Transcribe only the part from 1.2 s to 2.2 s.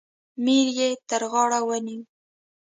غاړه ونیوی.